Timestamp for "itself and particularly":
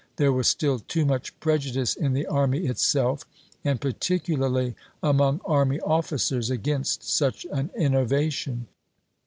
2.65-4.73